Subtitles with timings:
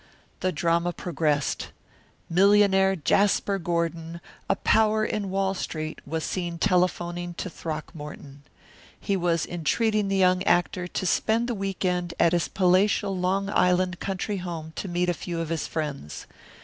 [0.39, 1.67] The drama progressed.
[2.27, 8.41] Millionaire Jasper Gordon, "A Power in Wall Street," was seen telephoning to Throckmorton.
[8.99, 13.47] He was entreating the young actor to spend the week end at his palatial Long
[13.51, 16.25] Island country home to meet a few of his friends.